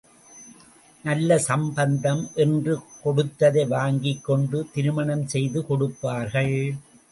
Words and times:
நல்ல 1.05 1.37
சம்பந்தம் 1.39 2.23
என்று 2.35 2.73
கொடுத்ததை 3.03 3.65
வாங்கிக் 3.75 4.23
கொண்டு 4.23 4.59
திருமணம் 4.73 5.25
செய்து 5.27 5.61
கொடுப்பார்கள். 5.65 6.55